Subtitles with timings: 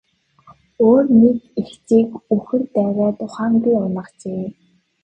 [0.87, 4.45] Өөр нэг эгчийг үхэр дайраад ухаангүй унагажээ.